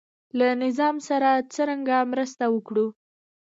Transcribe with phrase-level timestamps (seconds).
[0.37, 0.47] له
[0.77, 2.87] ظالم سره څرنګه مرسته وکړو.